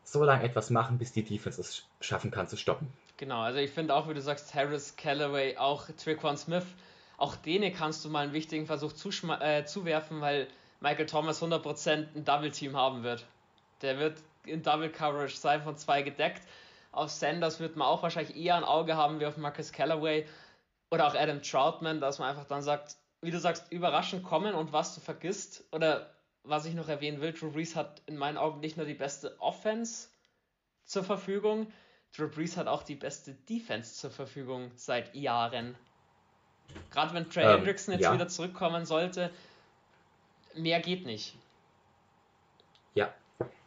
so 0.03 0.25
lange 0.25 0.43
etwas 0.43 0.71
machen, 0.71 0.97
bis 0.97 1.13
die 1.13 1.23
Defense 1.23 1.61
es 1.61 1.87
schaffen 2.01 2.31
kann 2.31 2.49
zu 2.49 2.57
stoppen. 2.57 2.89
Genau, 3.19 3.41
also 3.41 3.59
ich 3.59 3.71
finde 3.71 3.95
auch, 3.95 4.09
wie 4.09 4.15
du 4.15 4.23
sagst, 4.23 4.55
Harris, 4.55 4.97
Callaway, 4.97 5.59
auch 5.59 5.89
Triquan 6.03 6.39
Smith, 6.39 6.65
auch 7.19 7.37
denen 7.37 7.75
kannst 7.75 8.05
du 8.05 8.09
mal 8.09 8.21
einen 8.21 8.33
wichtigen 8.33 8.67
Versuch 8.67 8.93
äh, 9.41 9.65
zuwerfen, 9.65 10.21
weil 10.21 10.49
Michael 10.81 11.07
Thomas 11.07 11.43
100% 11.43 12.07
ein 12.15 12.25
Double-Team 12.25 12.77
haben 12.77 13.03
wird. 13.03 13.27
Der 13.83 13.99
wird 13.99 14.19
in 14.47 14.63
Double 14.63 14.89
Coverage 14.89 15.37
sein, 15.37 15.63
von 15.63 15.77
zwei 15.77 16.03
gedeckt. 16.03 16.43
Auf 16.93 17.11
Sanders 17.11 17.61
wird 17.61 17.77
man 17.77 17.89
auch 17.89 18.03
wahrscheinlich 18.03 18.37
eher 18.37 18.57
ein 18.57 18.65
Auge 18.65 18.97
haben 18.97 19.21
wie 19.21 19.27
auf 19.27 19.37
Marcus 19.37 19.73
Callaway 19.73 20.27
oder 20.91 21.07
auch 21.07 21.15
Adam 21.15 21.43
Troutman, 21.43 22.01
dass 22.01 22.19
man 22.19 22.31
einfach 22.31 22.47
dann 22.47 22.63
sagt, 22.63 22.97
wie 23.21 23.31
du 23.31 23.39
sagst, 23.39 23.71
überraschend 23.73 24.23
kommen 24.23 24.55
und 24.55 24.73
was 24.73 24.95
du 24.95 25.01
vergisst. 25.01 25.65
Oder 25.73 26.15
was 26.45 26.65
ich 26.65 26.75
noch 26.75 26.89
erwähnen 26.89 27.21
will, 27.21 27.33
Drew 27.33 27.51
Brees 27.51 27.77
hat 27.77 28.01
in 28.07 28.17
meinen 28.17 28.39
Augen 28.39 28.61
nicht 28.61 28.77
nur 28.77 28.87
die 28.87 28.95
beste 28.95 29.39
Offense 29.41 30.09
zur 30.85 31.05
Verfügung, 31.05 31.71
Drew 32.17 32.29
Brees 32.29 32.57
hat 32.57 32.69
auch 32.69 32.83
die 32.83 32.95
beste 32.95 33.35
Defense 33.35 33.95
zur 33.95 34.11
Verfügung 34.11 34.71
seit 34.77 35.15
Jahren. 35.15 35.77
Gerade 36.91 37.15
wenn 37.15 37.29
Trey 37.31 37.45
ähm, 37.45 37.57
Hendrickson 37.57 37.95
jetzt 37.95 38.03
ja. 38.03 38.13
wieder 38.13 38.29
zurückkommen 38.29 38.87
sollte, 38.87 39.31
mehr 40.55 40.81
geht 40.81 41.07
nicht. 41.07 41.37
Ja, 42.95 43.13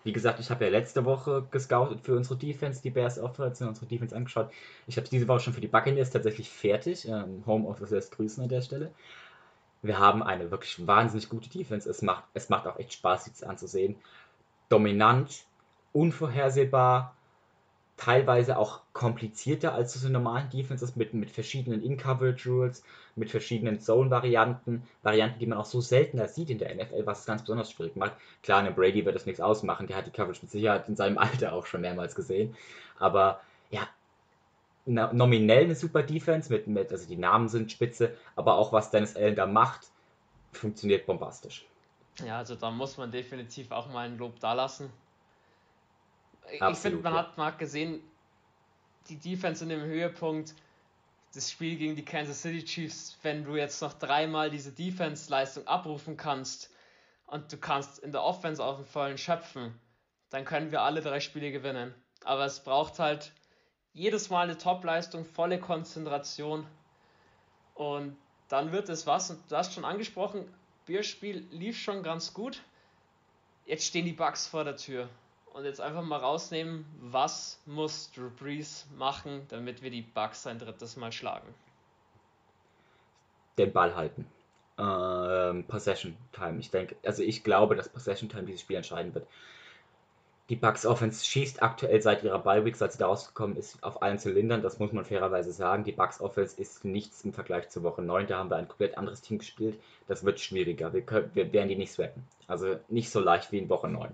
wie 0.03 0.11
gesagt, 0.11 0.39
ich 0.39 0.49
habe 0.49 0.65
ja 0.65 0.71
letzte 0.71 1.05
Woche 1.05 1.47
gescoutet 1.51 2.01
für 2.01 2.15
unsere 2.15 2.37
Defense, 2.37 2.81
die 2.81 2.89
Bears 2.89 3.19
Offense, 3.19 3.67
unsere 3.67 3.85
Defense 3.85 4.15
angeschaut. 4.15 4.51
Ich 4.87 4.97
habe 4.97 5.07
diese 5.07 5.27
Woche 5.27 5.41
schon 5.41 5.53
für 5.53 5.61
die 5.61 5.67
Buccaneers 5.67 6.09
tatsächlich 6.09 6.49
fertig. 6.49 7.07
Ähm, 7.07 7.43
Homeoffice 7.45 7.91
lässt 7.91 8.11
grüßen 8.15 8.43
an 8.43 8.49
der 8.49 8.61
Stelle. 8.61 8.91
Wir 9.83 9.99
haben 9.99 10.21
eine 10.21 10.51
wirklich 10.51 10.85
wahnsinnig 10.85 11.29
gute 11.29 11.49
Defense. 11.49 11.89
Es 11.89 12.01
macht, 12.01 12.23
es 12.33 12.49
macht 12.49 12.67
auch 12.67 12.77
echt 12.77 12.93
Spaß, 12.93 13.25
sie 13.25 13.45
anzusehen. 13.45 13.95
Dominant, 14.69 15.43
unvorhersehbar, 15.93 17.15
teilweise 18.03 18.57
auch 18.57 18.81
komplizierter 18.93 19.75
als 19.75 19.93
so 19.93 20.09
normalen 20.09 20.49
Defenses 20.49 20.95
mit, 20.95 21.13
mit 21.13 21.29
verschiedenen 21.29 21.83
In-Coverage-Rules, 21.83 22.83
mit 23.15 23.29
verschiedenen 23.29 23.79
Zone-Varianten, 23.79 24.81
Varianten, 25.03 25.37
die 25.37 25.45
man 25.45 25.59
auch 25.59 25.65
so 25.65 25.81
seltener 25.81 26.27
sieht 26.27 26.49
in 26.49 26.57
der 26.57 26.73
NFL, 26.73 27.05
was 27.05 27.19
es 27.19 27.25
ganz 27.27 27.43
besonders 27.43 27.69
schwierig 27.69 27.95
macht. 27.95 28.13
Klar, 28.41 28.59
einem 28.59 28.73
Brady 28.73 29.05
wird 29.05 29.15
das 29.15 29.27
nichts 29.27 29.39
ausmachen, 29.39 29.85
der 29.85 29.97
hat 29.97 30.07
die 30.07 30.11
Coverage 30.11 30.39
mit 30.41 30.49
Sicherheit 30.49 30.89
in 30.89 30.95
seinem 30.95 31.17
Alter 31.19 31.53
auch 31.53 31.67
schon 31.67 31.81
mehrmals 31.81 32.15
gesehen, 32.15 32.55
aber 32.97 33.39
ja, 33.69 33.87
nominell 34.85 35.65
eine 35.65 35.75
super 35.75 36.01
Defense, 36.01 36.51
mit, 36.51 36.65
mit, 36.65 36.91
also 36.91 37.07
die 37.07 37.17
Namen 37.17 37.49
sind 37.49 37.71
spitze, 37.71 38.17
aber 38.35 38.55
auch 38.55 38.73
was 38.73 38.89
Dennis 38.89 39.15
Allen 39.15 39.35
da 39.35 39.45
macht, 39.45 39.81
funktioniert 40.53 41.05
bombastisch. 41.05 41.67
Ja, 42.25 42.39
also 42.39 42.55
da 42.55 42.71
muss 42.71 42.97
man 42.97 43.11
definitiv 43.11 43.71
auch 43.71 43.91
mal 43.93 44.07
ein 44.07 44.17
Lob 44.17 44.39
dalassen 44.39 44.89
ich 46.51 46.77
finde, 46.77 47.01
man 47.01 47.13
hat, 47.13 47.37
man 47.37 47.57
gesehen, 47.57 48.01
die 49.09 49.17
Defense 49.17 49.63
in 49.63 49.69
dem 49.69 49.81
Höhepunkt, 49.81 50.53
das 51.33 51.49
Spiel 51.49 51.77
gegen 51.77 51.95
die 51.95 52.05
Kansas 52.05 52.41
City 52.41 52.63
Chiefs, 52.63 53.17
wenn 53.23 53.45
du 53.45 53.55
jetzt 53.55 53.81
noch 53.81 53.93
dreimal 53.93 54.49
diese 54.49 54.71
Defense-Leistung 54.71 55.65
abrufen 55.67 56.17
kannst 56.17 56.69
und 57.25 57.51
du 57.51 57.57
kannst 57.57 57.99
in 57.99 58.11
der 58.11 58.23
Offense 58.23 58.63
auf 58.63 58.77
den 58.77 58.85
vollen 58.85 59.17
schöpfen, 59.17 59.73
dann 60.29 60.45
können 60.45 60.71
wir 60.71 60.81
alle 60.81 61.01
drei 61.01 61.19
Spiele 61.19 61.51
gewinnen. 61.51 61.93
Aber 62.23 62.45
es 62.45 62.59
braucht 62.61 62.99
halt 62.99 63.31
jedes 63.93 64.29
Mal 64.29 64.43
eine 64.43 64.57
Top-Leistung, 64.57 65.25
volle 65.25 65.59
Konzentration 65.59 66.67
und 67.75 68.17
dann 68.49 68.71
wird 68.71 68.89
es 68.89 69.07
was. 69.07 69.31
Und 69.31 69.39
du 69.49 69.55
hast 69.55 69.73
schon 69.73 69.85
angesprochen, 69.85 70.45
Bierspiel 70.85 71.47
lief 71.51 71.79
schon 71.79 72.03
ganz 72.03 72.33
gut. 72.33 72.61
Jetzt 73.65 73.85
stehen 73.85 74.05
die 74.05 74.13
Bugs 74.13 74.47
vor 74.47 74.65
der 74.65 74.75
Tür 74.75 75.09
und 75.53 75.65
jetzt 75.65 75.81
einfach 75.81 76.03
mal 76.03 76.17
rausnehmen, 76.17 76.85
was 76.99 77.59
muss 77.65 78.11
Drew 78.11 78.29
Brees 78.29 78.87
machen, 78.97 79.45
damit 79.49 79.81
wir 79.81 79.91
die 79.91 80.01
Bucks 80.01 80.47
ein 80.47 80.59
drittes 80.59 80.97
Mal 80.97 81.11
schlagen? 81.11 81.53
Den 83.57 83.71
Ball 83.71 83.95
halten. 83.95 84.25
Ähm, 84.77 85.65
Possession 85.65 86.15
Time. 86.31 86.59
Ich 86.59 86.71
denke, 86.71 86.95
also 87.05 87.21
ich 87.23 87.43
glaube, 87.43 87.75
dass 87.75 87.89
Possession 87.89 88.29
Time 88.29 88.43
dieses 88.43 88.61
Spiel 88.61 88.77
entscheiden 88.77 89.13
wird. 89.13 89.27
Die 90.49 90.55
Bucks 90.57 90.85
Offense 90.85 91.25
schießt 91.25 91.63
aktuell 91.63 92.01
seit 92.01 92.23
ihrer 92.23 92.39
Bye 92.39 92.65
Week, 92.65 92.75
seit 92.75 92.91
sie 92.91 92.97
da 92.97 93.07
rausgekommen 93.07 93.55
ist, 93.55 93.81
auf 93.83 94.01
allen 94.01 94.19
Zylindern. 94.19 94.61
Das 94.61 94.79
muss 94.79 94.91
man 94.91 95.05
fairerweise 95.05 95.53
sagen. 95.53 95.85
Die 95.85 95.93
Bucks 95.93 96.19
Offense 96.19 96.59
ist 96.59 96.83
nichts 96.83 97.23
im 97.23 97.31
Vergleich 97.31 97.69
zur 97.69 97.83
Woche 97.83 98.01
9. 98.01 98.27
Da 98.27 98.37
haben 98.37 98.49
wir 98.49 98.57
ein 98.57 98.67
komplett 98.67 98.97
anderes 98.97 99.21
Team 99.21 99.37
gespielt. 99.37 99.79
Das 100.07 100.25
wird 100.25 100.41
schwieriger. 100.41 100.91
Wir, 100.91 101.03
können, 101.03 101.31
wir 101.35 101.53
werden 101.53 101.69
die 101.69 101.77
nicht 101.77 101.93
swappen. 101.93 102.27
Also 102.47 102.77
nicht 102.89 103.11
so 103.11 103.21
leicht 103.21 103.53
wie 103.53 103.59
in 103.59 103.69
Woche 103.69 103.87
9. 103.87 104.13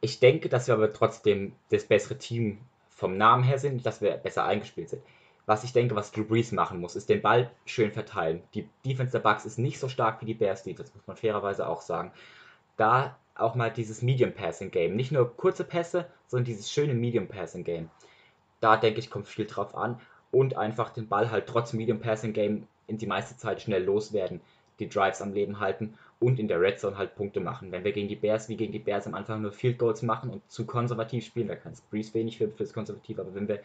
Ich 0.00 0.18
denke, 0.20 0.48
dass 0.48 0.66
wir 0.66 0.74
aber 0.74 0.92
trotzdem 0.92 1.52
das 1.70 1.84
bessere 1.84 2.16
Team 2.16 2.58
vom 2.88 3.16
Namen 3.16 3.44
her 3.44 3.58
sind, 3.58 3.84
dass 3.84 4.00
wir 4.00 4.12
besser 4.16 4.44
eingespielt 4.44 4.88
sind. 4.88 5.02
Was 5.46 5.64
ich 5.64 5.72
denke, 5.72 5.96
was 5.96 6.12
Drew 6.12 6.24
Brees 6.24 6.52
machen 6.52 6.80
muss, 6.80 6.96
ist 6.96 7.08
den 7.08 7.22
Ball 7.22 7.50
schön 7.64 7.92
verteilen. 7.92 8.42
Die 8.54 8.68
Defense 8.84 9.12
der 9.12 9.20
Bucks 9.20 9.44
ist 9.44 9.58
nicht 9.58 9.78
so 9.78 9.88
stark 9.88 10.20
wie 10.20 10.26
die 10.26 10.34
Bears 10.34 10.62
Defense, 10.62 10.92
muss 10.94 11.06
man 11.06 11.16
fairerweise 11.16 11.66
auch 11.66 11.80
sagen. 11.80 12.12
Da 12.76 13.18
auch 13.34 13.54
mal 13.54 13.70
dieses 13.70 14.02
Medium 14.02 14.32
Passing 14.32 14.70
Game, 14.70 14.96
nicht 14.96 15.12
nur 15.12 15.36
kurze 15.36 15.64
Pässe, 15.64 16.06
sondern 16.26 16.44
dieses 16.44 16.70
schöne 16.70 16.94
Medium 16.94 17.26
Passing 17.26 17.64
Game. 17.64 17.90
Da 18.60 18.76
denke 18.76 19.00
ich, 19.00 19.10
kommt 19.10 19.28
viel 19.28 19.46
drauf 19.46 19.74
an 19.74 20.00
und 20.30 20.56
einfach 20.56 20.90
den 20.90 21.08
Ball 21.08 21.30
halt 21.30 21.46
trotz 21.46 21.72
Medium 21.72 22.00
Passing 22.00 22.32
Game 22.32 22.66
in 22.86 22.98
die 22.98 23.06
meiste 23.06 23.36
Zeit 23.36 23.62
schnell 23.62 23.84
loswerden, 23.84 24.40
die 24.80 24.88
Drives 24.88 25.22
am 25.22 25.32
Leben 25.32 25.60
halten 25.60 25.94
und 26.18 26.38
in 26.38 26.48
der 26.48 26.60
Red 26.60 26.80
Zone 26.80 26.98
halt 26.98 27.14
Punkte 27.14 27.40
machen. 27.40 27.72
Wenn 27.72 27.84
wir 27.84 27.92
gegen 27.92 28.08
die 28.08 28.16
Bears 28.16 28.48
wie 28.48 28.56
gegen 28.56 28.72
die 28.72 28.78
Bears 28.78 29.06
am 29.06 29.14
Anfang 29.14 29.42
nur 29.42 29.52
Field 29.52 29.78
Goals 29.78 30.02
machen 30.02 30.30
und 30.30 30.50
zu 30.50 30.66
konservativ 30.66 31.24
spielen, 31.24 31.48
da 31.48 31.56
kann 31.56 31.72
es 31.72 31.80
Breeze 31.80 32.14
wenig 32.14 32.38
für 32.38 32.48
fürs 32.48 32.72
Konservativ, 32.72 33.18
aber 33.18 33.34
wenn 33.34 33.48
wir, 33.48 33.62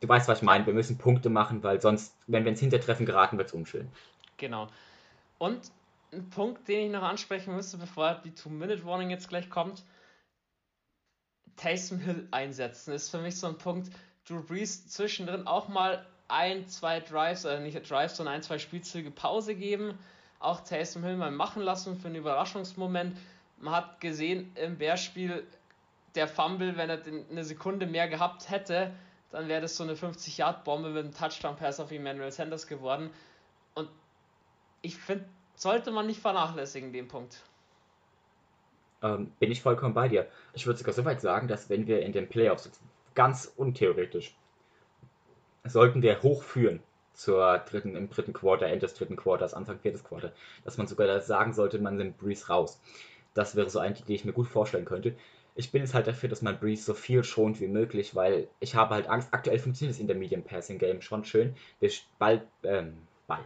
du 0.00 0.08
weißt, 0.08 0.28
was 0.28 0.38
ich 0.38 0.44
meine, 0.44 0.66
wir 0.66 0.74
müssen 0.74 0.98
Punkte 0.98 1.30
machen, 1.30 1.62
weil 1.62 1.80
sonst, 1.80 2.16
wenn 2.26 2.44
wir 2.44 2.50
ins 2.50 2.60
Hintertreffen 2.60 3.06
geraten, 3.06 3.38
wird 3.38 3.48
es 3.48 3.54
unschön. 3.54 3.88
Genau. 4.36 4.68
Und 5.38 5.70
ein 6.12 6.28
Punkt, 6.30 6.66
den 6.68 6.86
ich 6.86 6.92
noch 6.92 7.02
ansprechen 7.02 7.54
müsste, 7.54 7.78
bevor 7.78 8.20
die 8.24 8.32
Two-Minute-Warning 8.32 9.10
jetzt 9.10 9.28
gleich 9.28 9.50
kommt, 9.50 9.84
Taysom 11.56 11.98
Hill 11.98 12.28
einsetzen, 12.30 12.92
ist 12.92 13.10
für 13.10 13.18
mich 13.18 13.38
so 13.38 13.46
ein 13.46 13.58
Punkt, 13.58 13.90
Drew 14.26 14.42
Brees 14.42 14.88
zwischendrin 14.88 15.46
auch 15.46 15.68
mal 15.68 16.06
ein, 16.28 16.66
zwei 16.66 17.00
Drives, 17.00 17.46
also 17.46 17.62
nicht 17.62 17.90
Drives, 17.90 18.16
sondern 18.16 18.36
ein, 18.36 18.42
zwei 18.42 18.58
Spielzüge 18.58 19.10
Pause 19.10 19.54
geben, 19.54 19.98
auch 20.38 20.60
Taysom 20.60 21.04
Hill 21.04 21.16
mal 21.16 21.30
machen 21.30 21.62
lassen 21.62 21.96
für 21.98 22.08
einen 22.08 22.16
Überraschungsmoment. 22.16 23.16
Man 23.58 23.74
hat 23.74 24.00
gesehen 24.00 24.52
im 24.56 24.76
Bärspiel, 24.76 25.46
der 26.14 26.28
Fumble, 26.28 26.76
wenn 26.76 26.90
er 26.90 27.00
eine 27.30 27.44
Sekunde 27.44 27.86
mehr 27.86 28.08
gehabt 28.08 28.50
hätte, 28.50 28.92
dann 29.30 29.48
wäre 29.48 29.60
das 29.60 29.76
so 29.76 29.84
eine 29.84 29.94
50-Yard-Bombe 29.94 30.90
mit 30.90 31.04
einem 31.04 31.14
Touchdown-Pass 31.14 31.80
auf 31.80 31.90
Emmanuel 31.90 32.32
Sanders 32.32 32.66
geworden. 32.66 33.10
Und 33.74 33.88
ich 34.82 34.96
finde, 34.96 35.26
sollte 35.56 35.90
man 35.90 36.06
nicht 36.06 36.20
vernachlässigen, 36.20 36.92
den 36.92 37.08
Punkt. 37.08 37.42
Ähm, 39.02 39.32
bin 39.38 39.50
ich 39.50 39.62
vollkommen 39.62 39.94
bei 39.94 40.08
dir. 40.08 40.26
Ich 40.54 40.66
würde 40.66 40.78
sogar 40.78 40.94
so 40.94 41.04
weit 41.04 41.20
sagen, 41.20 41.48
dass 41.48 41.68
wenn 41.68 41.86
wir 41.86 42.00
in 42.00 42.12
den 42.12 42.28
Playoffs, 42.28 42.70
ganz 43.14 43.52
untheoretisch, 43.56 44.34
sollten 45.68 46.02
wir 46.02 46.22
hochführen 46.22 46.80
zur 47.14 47.58
dritten, 47.58 47.96
im 47.96 48.10
dritten 48.10 48.32
Quarter, 48.32 48.66
Ende 48.66 48.80
des 48.80 48.94
dritten 48.94 49.16
Quarters, 49.16 49.54
Anfang 49.54 49.78
viertes 49.78 50.04
Quarter, 50.04 50.32
dass 50.64 50.76
man 50.76 50.86
sogar 50.86 51.20
sagen 51.20 51.54
sollte, 51.54 51.78
man 51.78 51.96
nimmt 51.96 52.18
Breeze 52.18 52.48
raus. 52.48 52.80
Das 53.34 53.56
wäre 53.56 53.70
so 53.70 53.78
eine 53.78 53.94
die 53.94 54.14
ich 54.14 54.24
mir 54.24 54.32
gut 54.32 54.48
vorstellen 54.48 54.84
könnte. 54.84 55.14
Ich 55.54 55.72
bin 55.72 55.80
jetzt 55.82 55.94
halt 55.94 56.06
dafür, 56.06 56.28
dass 56.28 56.42
man 56.42 56.58
Breeze 56.58 56.84
so 56.84 56.92
viel 56.92 57.24
schont 57.24 57.60
wie 57.60 57.68
möglich, 57.68 58.14
weil 58.14 58.48
ich 58.60 58.74
habe 58.74 58.94
halt 58.94 59.08
Angst. 59.08 59.28
Aktuell 59.32 59.58
funktioniert 59.58 59.94
es 59.94 60.00
in 60.00 60.06
der 60.06 60.16
Medium 60.16 60.42
Passing 60.42 60.78
Game 60.78 61.00
schon 61.00 61.24
schön. 61.24 61.56
Der 61.80 61.90
Ball, 62.18 62.46
ähm, 62.62 62.98
Ball. 63.26 63.44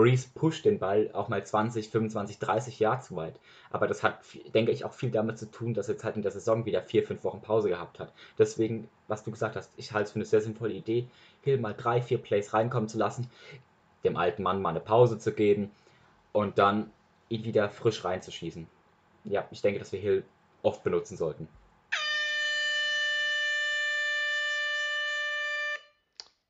Breeze 0.00 0.30
pusht 0.34 0.64
den 0.64 0.78
Ball 0.78 1.10
auch 1.12 1.28
mal 1.28 1.44
20, 1.44 1.90
25, 1.90 2.38
30 2.38 2.78
Yards 2.78 3.14
weit. 3.14 3.38
Aber 3.68 3.86
das 3.86 4.02
hat, 4.02 4.20
denke 4.54 4.72
ich, 4.72 4.86
auch 4.86 4.94
viel 4.94 5.10
damit 5.10 5.38
zu 5.38 5.50
tun, 5.50 5.74
dass 5.74 5.88
er 5.88 5.94
jetzt 5.94 6.04
halt 6.04 6.16
in 6.16 6.22
der 6.22 6.30
Saison 6.30 6.64
wieder 6.64 6.80
vier, 6.80 7.06
fünf 7.06 7.22
Wochen 7.22 7.42
Pause 7.42 7.68
gehabt 7.68 7.98
hat. 7.98 8.10
Deswegen, 8.38 8.88
was 9.08 9.24
du 9.24 9.30
gesagt 9.30 9.56
hast, 9.56 9.70
ich 9.76 9.92
halte 9.92 10.06
es 10.06 10.12
für 10.12 10.16
eine 10.16 10.24
sehr 10.24 10.40
sinnvolle 10.40 10.72
Idee, 10.72 11.06
Hill 11.42 11.58
mal 11.58 11.74
drei, 11.74 12.00
vier 12.00 12.16
Plays 12.16 12.54
reinkommen 12.54 12.88
zu 12.88 12.96
lassen, 12.96 13.30
dem 14.02 14.16
alten 14.16 14.42
Mann 14.42 14.62
mal 14.62 14.70
eine 14.70 14.80
Pause 14.80 15.18
zu 15.18 15.32
geben 15.32 15.70
und 16.32 16.56
dann 16.56 16.90
ihn 17.28 17.44
wieder 17.44 17.68
frisch 17.68 18.02
reinzuschießen. 18.02 18.66
Ja, 19.24 19.46
ich 19.50 19.60
denke, 19.60 19.80
dass 19.80 19.92
wir 19.92 20.00
Hill 20.00 20.24
oft 20.62 20.82
benutzen 20.82 21.18
sollten. 21.18 21.46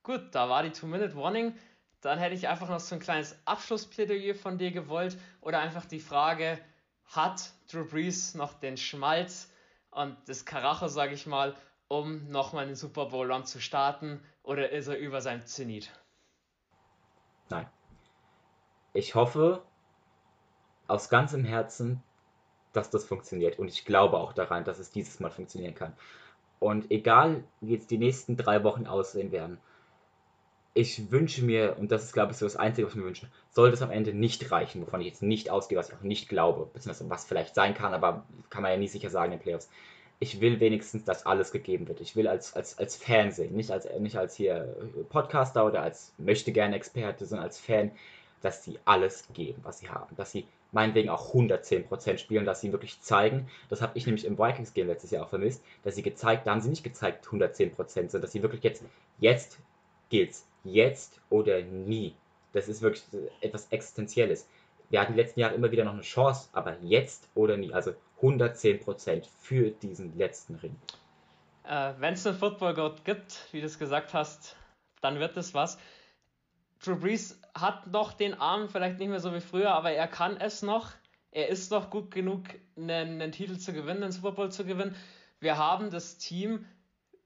Gut, 0.04 0.28
da 0.30 0.48
war 0.48 0.62
die 0.62 0.70
Two-Minute-Warning. 0.70 1.54
Dann 2.00 2.18
hätte 2.18 2.34
ich 2.34 2.48
einfach 2.48 2.68
noch 2.68 2.80
so 2.80 2.94
ein 2.94 3.00
kleines 3.00 3.36
Abschlussplädoyer 3.44 4.34
von 4.34 4.58
dir 4.58 4.70
gewollt 4.70 5.18
oder 5.40 5.58
einfach 5.60 5.84
die 5.84 6.00
Frage, 6.00 6.58
hat 7.04 7.52
Drew 7.70 7.84
Brees 7.84 8.34
noch 8.34 8.54
den 8.54 8.76
Schmalz 8.76 9.52
und 9.90 10.16
das 10.26 10.44
Karacho, 10.44 10.88
sage 10.88 11.14
ich 11.14 11.26
mal, 11.26 11.54
um 11.88 12.30
nochmal 12.30 12.64
einen 12.64 12.76
Super 12.76 13.06
Bowl 13.06 13.30
Run 13.30 13.44
zu 13.44 13.60
starten 13.60 14.22
oder 14.42 14.70
ist 14.70 14.86
er 14.86 14.98
über 14.98 15.20
seinem 15.20 15.44
Zenit? 15.44 15.90
Nein. 17.48 17.68
Ich 18.92 19.14
hoffe 19.14 19.62
aus 20.86 21.08
ganzem 21.08 21.44
Herzen, 21.44 22.02
dass 22.72 22.90
das 22.90 23.04
funktioniert 23.04 23.58
und 23.58 23.68
ich 23.68 23.84
glaube 23.84 24.18
auch 24.18 24.32
daran, 24.32 24.64
dass 24.64 24.78
es 24.78 24.90
dieses 24.90 25.20
Mal 25.20 25.30
funktionieren 25.30 25.74
kann. 25.74 25.96
Und 26.60 26.90
egal, 26.90 27.44
wie 27.60 27.74
jetzt 27.74 27.90
die 27.90 27.98
nächsten 27.98 28.36
drei 28.36 28.62
Wochen 28.64 28.86
aussehen 28.86 29.32
werden, 29.32 29.58
ich 30.74 31.10
wünsche 31.10 31.44
mir, 31.44 31.76
und 31.78 31.90
das 31.90 32.04
ist 32.04 32.12
glaube 32.12 32.32
ich 32.32 32.38
so 32.38 32.46
das 32.46 32.56
Einzige, 32.56 32.86
was 32.86 32.94
ich 32.94 33.00
mir 33.00 33.06
wünsche, 33.06 33.28
sollte 33.50 33.74
es 33.74 33.82
am 33.82 33.90
Ende 33.90 34.14
nicht 34.14 34.50
reichen, 34.52 34.82
wovon 34.82 35.00
ich 35.00 35.08
jetzt 35.08 35.22
nicht 35.22 35.50
ausgehe, 35.50 35.76
was 35.76 35.88
ich 35.88 35.96
auch 35.96 36.02
nicht 36.02 36.28
glaube, 36.28 36.68
beziehungsweise 36.72 37.10
was 37.10 37.24
vielleicht 37.24 37.54
sein 37.54 37.74
kann, 37.74 37.92
aber 37.92 38.24
kann 38.50 38.62
man 38.62 38.72
ja 38.72 38.78
nie 38.78 38.88
sicher 38.88 39.10
sagen 39.10 39.32
in 39.32 39.38
den 39.38 39.42
Playoffs. 39.42 39.68
Ich 40.20 40.40
will 40.40 40.60
wenigstens, 40.60 41.04
dass 41.04 41.24
alles 41.26 41.50
gegeben 41.50 41.88
wird. 41.88 42.00
Ich 42.00 42.14
will 42.14 42.28
als, 42.28 42.54
als, 42.54 42.78
als 42.78 42.94
Fan 42.94 43.32
sehen, 43.32 43.56
nicht 43.56 43.70
als, 43.70 43.88
nicht 43.98 44.16
als 44.16 44.36
hier 44.36 44.76
Podcaster 45.08 45.64
oder 45.64 45.82
als 45.82 46.12
möchte 46.18 46.52
gerne 46.52 46.76
Experte, 46.76 47.24
sondern 47.24 47.46
als 47.46 47.58
Fan, 47.58 47.90
dass 48.42 48.62
sie 48.62 48.78
alles 48.84 49.26
geben, 49.32 49.60
was 49.62 49.78
sie 49.78 49.88
haben. 49.88 50.14
Dass 50.16 50.30
sie 50.30 50.46
meinetwegen 50.72 51.08
auch 51.08 51.34
110% 51.34 52.18
spielen, 52.18 52.44
dass 52.44 52.60
sie 52.60 52.70
wirklich 52.70 53.00
zeigen. 53.00 53.48
Das 53.70 53.80
habe 53.80 53.96
ich 53.96 54.04
nämlich 54.06 54.26
im 54.26 54.38
Vikings-Game 54.38 54.86
letztes 54.86 55.10
Jahr 55.10 55.24
auch 55.24 55.30
vermisst, 55.30 55.64
dass 55.84 55.94
sie 55.94 56.02
gezeigt, 56.02 56.46
da 56.46 56.52
haben 56.52 56.60
sie 56.60 56.68
nicht 56.68 56.84
gezeigt 56.84 57.26
110%, 57.26 57.74
sondern 57.86 58.22
dass 58.22 58.32
sie 58.32 58.42
wirklich 58.42 58.62
jetzt, 58.62 58.84
jetzt 59.18 59.58
gilt's 60.10 60.46
jetzt 60.64 61.20
oder 61.30 61.62
nie. 61.62 62.14
Das 62.52 62.68
ist 62.68 62.82
wirklich 62.82 63.04
etwas 63.40 63.68
Existenzielles. 63.70 64.48
Wir 64.88 65.00
hatten 65.00 65.12
die 65.14 65.20
letzten 65.20 65.40
Jahre 65.40 65.54
immer 65.54 65.70
wieder 65.70 65.84
noch 65.84 65.92
eine 65.92 66.02
Chance, 66.02 66.48
aber 66.52 66.76
jetzt 66.82 67.28
oder 67.34 67.56
nie. 67.56 67.72
Also 67.72 67.94
110% 68.20 69.24
für 69.40 69.70
diesen 69.70 70.16
letzten 70.18 70.56
Ring. 70.56 70.76
Äh, 71.64 71.94
Wenn 71.98 72.14
es 72.14 72.26
einen 72.26 72.36
Football 72.36 72.74
God 72.74 73.04
gibt, 73.04 73.46
wie 73.52 73.60
du 73.60 73.66
es 73.66 73.78
gesagt 73.78 74.14
hast, 74.14 74.56
dann 75.00 75.20
wird 75.20 75.36
es 75.36 75.54
was. 75.54 75.78
Drew 76.82 76.96
Brees 76.96 77.40
hat 77.54 77.86
noch 77.88 78.12
den 78.12 78.34
Arm, 78.34 78.68
vielleicht 78.68 78.98
nicht 78.98 79.08
mehr 79.08 79.20
so 79.20 79.34
wie 79.34 79.40
früher, 79.40 79.72
aber 79.72 79.92
er 79.92 80.08
kann 80.08 80.36
es 80.38 80.62
noch. 80.62 80.90
Er 81.30 81.48
ist 81.48 81.70
noch 81.70 81.90
gut 81.90 82.10
genug, 82.10 82.44
einen, 82.76 83.20
einen 83.20 83.32
Titel 83.32 83.58
zu 83.58 83.72
gewinnen, 83.72 84.02
einen 84.02 84.12
Super 84.12 84.32
Bowl 84.32 84.50
zu 84.50 84.64
gewinnen. 84.64 84.96
Wir 85.38 85.58
haben 85.58 85.90
das 85.90 86.18
Team, 86.18 86.66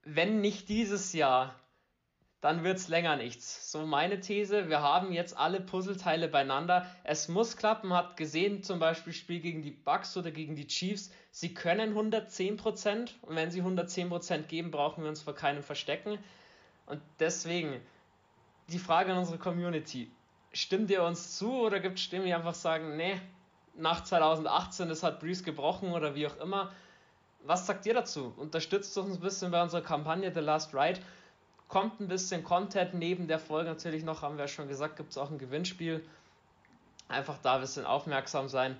wenn 0.03 0.41
nicht 0.41 0.69
dieses 0.69 1.13
Jahr, 1.13 1.55
dann 2.41 2.63
wird 2.63 2.77
es 2.77 2.87
länger 2.87 3.15
nichts. 3.15 3.71
So 3.71 3.85
meine 3.85 4.19
These. 4.19 4.69
Wir 4.69 4.81
haben 4.81 5.11
jetzt 5.11 5.35
alle 5.37 5.59
Puzzleteile 5.61 6.27
beieinander. 6.27 6.85
Es 7.03 7.27
muss 7.27 7.57
klappen. 7.57 7.93
Hat 7.93 8.17
gesehen, 8.17 8.61
zum 8.61 8.79
Beispiel 8.79 9.13
Spiel 9.13 9.39
gegen 9.39 9.61
die 9.61 9.71
Bucks 9.71 10.15
oder 10.15 10.31
gegen 10.31 10.55
die 10.55 10.67
Chiefs. 10.67 11.11
Sie 11.31 11.53
können 11.53 11.97
110% 11.97 13.09
und 13.21 13.35
wenn 13.35 13.51
sie 13.51 13.61
110% 13.61 14.43
geben, 14.43 14.71
brauchen 14.71 15.03
wir 15.03 15.09
uns 15.09 15.21
vor 15.21 15.33
keinem 15.33 15.63
verstecken. 15.63 16.19
Und 16.85 17.01
deswegen 17.19 17.81
die 18.67 18.79
Frage 18.79 19.11
an 19.11 19.17
unsere 19.17 19.37
Community. 19.37 20.11
Stimmt 20.53 20.89
ihr 20.89 21.03
uns 21.03 21.37
zu 21.37 21.51
oder 21.51 21.79
gibt 21.79 21.97
es 21.97 22.03
Stimmen, 22.03 22.25
die 22.25 22.33
einfach 22.33 22.53
sagen, 22.53 22.95
nee, 22.95 23.19
nach 23.75 24.03
2018, 24.03 24.87
das 24.87 25.03
hat 25.03 25.19
Breeze 25.19 25.43
gebrochen 25.43 25.91
oder 25.91 26.15
wie 26.15 26.27
auch 26.27 26.37
immer. 26.37 26.71
Was 27.43 27.67
sagt 27.67 27.85
ihr 27.85 27.93
dazu? 27.93 28.33
Unterstützt 28.37 28.97
uns 28.97 29.17
ein 29.17 29.21
bisschen 29.21 29.51
bei 29.51 29.61
unserer 29.61 29.81
Kampagne 29.81 30.33
The 30.33 30.39
Last 30.39 30.73
Ride 30.73 30.99
kommt 31.67 31.99
ein 31.99 32.07
bisschen 32.07 32.43
Content 32.43 32.93
neben 32.93 33.27
der 33.27 33.39
Folge 33.39 33.69
natürlich 33.69 34.03
noch, 34.03 34.21
haben 34.21 34.37
wir 34.37 34.43
ja 34.43 34.47
schon 34.47 34.67
gesagt, 34.67 34.97
gibt 34.97 35.11
es 35.11 35.17
auch 35.17 35.31
ein 35.31 35.37
Gewinnspiel. 35.37 36.05
Einfach 37.07 37.37
da 37.41 37.55
ein 37.55 37.61
bisschen 37.61 37.85
aufmerksam 37.85 38.49
sein, 38.49 38.77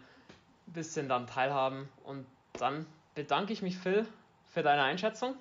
ein 0.67 0.73
bisschen 0.73 1.09
dann 1.09 1.27
teilhaben 1.27 1.89
und 2.03 2.25
dann 2.53 2.85
bedanke 3.13 3.53
ich 3.53 3.61
mich, 3.61 3.77
Phil, 3.77 4.05
für 4.47 4.63
deine 4.63 4.83
Einschätzung. 4.83 5.35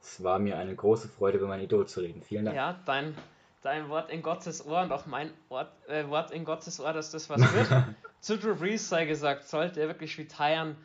Es 0.00 0.22
war 0.22 0.38
mir 0.38 0.58
eine 0.58 0.74
große 0.74 1.08
Freude, 1.08 1.38
über 1.38 1.48
mein 1.48 1.60
Idol 1.60 1.86
zu 1.86 2.00
reden. 2.00 2.22
Vielen 2.22 2.44
Dank. 2.44 2.56
Ja, 2.56 2.78
dein, 2.84 3.16
dein 3.62 3.88
Wort 3.88 4.10
in 4.10 4.22
Gottes 4.22 4.64
Ohr 4.64 4.82
und 4.82 4.92
auch 4.92 5.06
mein 5.06 5.32
Wort, 5.48 5.72
äh, 5.88 6.06
Wort 6.08 6.30
in 6.30 6.44
Gottes 6.44 6.78
Ohr, 6.78 6.92
dass 6.92 7.10
das 7.10 7.28
was 7.28 7.40
wird. 7.40 7.68
Zu 8.20 8.38
Drew 8.38 8.54
Brees 8.54 8.88
sei 8.88 9.04
gesagt, 9.04 9.48
sollte 9.48 9.80
er 9.80 9.88
wirklich 9.88 10.18
retiren, 10.18 10.76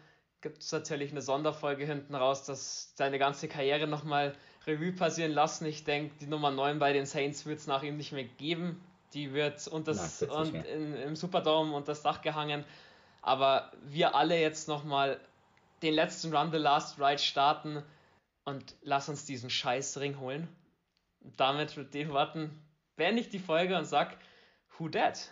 gibt 0.42 0.64
es 0.64 0.72
natürlich 0.72 1.12
eine 1.12 1.22
Sonderfolge 1.22 1.86
hinten 1.86 2.16
raus, 2.16 2.44
dass 2.46 2.94
seine 2.96 3.20
ganze 3.20 3.48
Karriere 3.48 3.88
nochmal 3.88 4.36
Revue 4.66 4.92
passieren 4.92 5.32
lassen. 5.32 5.66
Ich 5.66 5.84
denke, 5.84 6.16
die 6.20 6.28
Nummer 6.28 6.52
9 6.52 6.80
bei 6.80 6.94
den 6.94 7.06
Saints 7.06 7.46
wird 7.46 7.60
es 7.60 7.68
nach 7.68 7.84
ihm 7.84 7.98
nicht 7.98 8.12
mehr 8.12 8.24
geben. 8.24 8.84
Die 9.14 9.34
wird 9.34 9.68
unter 9.68 9.92
und 10.30 10.54
in, 10.66 10.96
im 10.96 11.16
Superdome 11.16 11.76
unter 11.76 11.92
das 11.92 12.02
Dach 12.02 12.22
gehangen. 12.22 12.64
Aber 13.22 13.72
wir 13.84 14.16
alle 14.16 14.40
jetzt 14.40 14.68
nochmal 14.68 15.20
den 15.82 15.94
letzten 15.94 16.36
Run, 16.36 16.52
The 16.52 16.58
Last 16.58 17.00
Ride 17.00 17.20
starten 17.20 17.84
und 18.46 18.76
lass 18.82 19.10
uns 19.10 19.26
diesen 19.26 19.50
Scheißring 19.50 20.20
holen. 20.20 20.48
Und 21.22 21.40
damit 21.40 21.78
mit 21.78 21.94
den 21.94 22.10
Worten 22.10 22.50
beende 22.96 23.22
ich 23.22 23.30
die 23.30 23.40
Folge 23.40 23.78
und 23.78 23.86
sag, 23.86 24.18
who 24.78 24.88
dat? 24.88 25.30